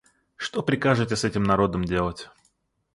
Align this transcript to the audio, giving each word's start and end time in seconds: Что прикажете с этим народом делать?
Что 0.35 0.63
прикажете 0.63 1.15
с 1.15 1.23
этим 1.23 1.43
народом 1.43 1.83
делать? 1.85 2.31